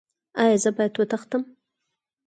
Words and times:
ایا 0.41 0.57
زه 0.63 0.69
باید 0.75 0.93
وتښتم؟ 0.95 1.41